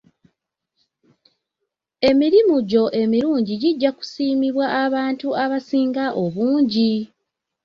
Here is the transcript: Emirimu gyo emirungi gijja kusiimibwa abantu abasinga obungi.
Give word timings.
Emirimu 2.09 2.55
gyo 2.69 2.83
emirungi 3.01 3.53
gijja 3.61 3.91
kusiimibwa 3.97 4.65
abantu 4.85 5.27
abasinga 5.43 6.05
obungi. 6.23 6.91